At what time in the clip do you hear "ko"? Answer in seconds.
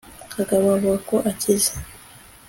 1.09-1.15